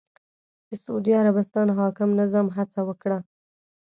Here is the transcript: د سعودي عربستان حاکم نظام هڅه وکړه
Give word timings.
د 0.69 0.71
سعودي 0.83 1.13
عربستان 1.21 1.67
حاکم 1.79 2.09
نظام 2.21 2.47
هڅه 2.57 2.79
وکړه 2.89 3.19